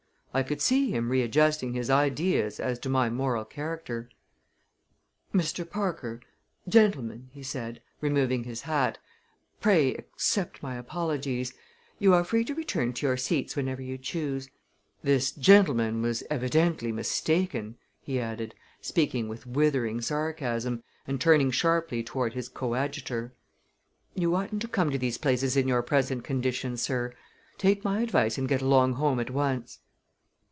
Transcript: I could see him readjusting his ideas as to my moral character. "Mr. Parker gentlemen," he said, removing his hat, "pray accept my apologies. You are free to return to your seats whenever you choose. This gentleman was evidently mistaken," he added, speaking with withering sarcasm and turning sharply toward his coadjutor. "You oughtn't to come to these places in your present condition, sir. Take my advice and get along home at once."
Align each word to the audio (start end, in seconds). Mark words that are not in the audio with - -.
I 0.33 0.43
could 0.43 0.61
see 0.61 0.89
him 0.91 1.09
readjusting 1.09 1.73
his 1.73 1.89
ideas 1.89 2.57
as 2.61 2.79
to 2.79 2.87
my 2.89 3.09
moral 3.09 3.43
character. 3.43 4.09
"Mr. 5.33 5.69
Parker 5.69 6.21
gentlemen," 6.69 7.27
he 7.33 7.43
said, 7.43 7.81
removing 7.99 8.45
his 8.45 8.61
hat, 8.61 8.97
"pray 9.59 9.93
accept 9.93 10.63
my 10.63 10.75
apologies. 10.77 11.53
You 11.99 12.13
are 12.13 12.23
free 12.23 12.45
to 12.45 12.55
return 12.55 12.93
to 12.93 13.05
your 13.07 13.17
seats 13.17 13.57
whenever 13.57 13.81
you 13.81 13.97
choose. 13.97 14.49
This 15.03 15.33
gentleman 15.33 16.01
was 16.01 16.23
evidently 16.29 16.93
mistaken," 16.93 17.75
he 17.99 18.17
added, 18.17 18.55
speaking 18.81 19.27
with 19.27 19.45
withering 19.45 19.99
sarcasm 19.99 20.81
and 21.05 21.19
turning 21.19 21.51
sharply 21.51 22.03
toward 22.05 22.31
his 22.35 22.47
coadjutor. 22.47 23.33
"You 24.15 24.33
oughtn't 24.37 24.61
to 24.61 24.69
come 24.69 24.91
to 24.91 24.97
these 24.97 25.17
places 25.17 25.57
in 25.57 25.67
your 25.67 25.81
present 25.81 26.23
condition, 26.23 26.77
sir. 26.77 27.13
Take 27.57 27.83
my 27.83 27.99
advice 27.99 28.37
and 28.37 28.47
get 28.47 28.61
along 28.61 28.93
home 28.93 29.19
at 29.19 29.29
once." 29.29 29.79